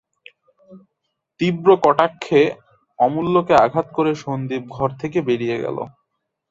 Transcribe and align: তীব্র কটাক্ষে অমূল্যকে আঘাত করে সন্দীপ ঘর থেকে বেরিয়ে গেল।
তীব্র 1.39 1.67
কটাক্ষে 1.83 2.41
অমূল্যকে 2.99 3.53
আঘাত 3.65 3.87
করে 3.93 4.11
সন্দীপ 4.23 4.63
ঘর 4.75 4.89
থেকে 5.01 5.19
বেরিয়ে 5.27 5.57
গেল। 5.63 5.77